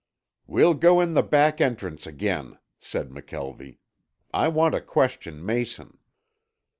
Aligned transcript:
"We'll 0.47 0.73
go 0.73 0.99
in 0.99 1.13
the 1.13 1.21
back 1.21 1.61
entrance 1.61 2.07
again," 2.07 2.57
said 2.79 3.09
McKelvie. 3.11 3.77
"I 4.33 4.47
want 4.47 4.73
to 4.73 4.81
question 4.81 5.45
Mason." 5.45 5.99